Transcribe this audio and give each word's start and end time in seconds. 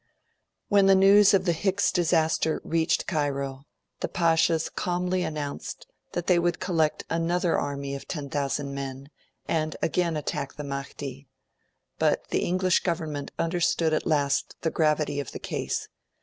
When 0.67 0.87
the 0.87 0.95
news 0.95 1.31
of 1.35 1.45
the 1.45 1.51
Hicks 1.51 1.91
disaster 1.91 2.59
reached 2.63 3.05
Cairo, 3.05 3.67
the 3.99 4.07
Pashas 4.07 4.67
calmly 4.67 5.21
announced 5.21 5.85
that 6.13 6.25
they 6.25 6.39
would 6.39 6.59
collect 6.59 7.03
another 7.07 7.55
army 7.55 7.93
of 7.93 8.07
10,000 8.07 8.73
men, 8.73 9.11
and 9.47 9.75
again 9.79 10.17
attack 10.17 10.53
the 10.55 10.63
Mahdi; 10.63 11.27
but 11.99 12.29
the 12.29 12.39
English 12.43 12.79
Government 12.79 13.29
understood 13.37 13.93
at 13.93 14.07
last 14.07 14.55
the 14.61 14.71
gravity 14.71 15.19
of 15.19 15.33
the 15.33 15.39
case. 15.39 15.87